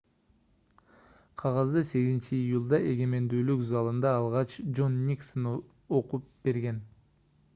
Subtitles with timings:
[1.41, 5.49] кагазды 8-июлда эгемендүүлүк залында алгач жон никсон
[6.01, 6.81] окуп берген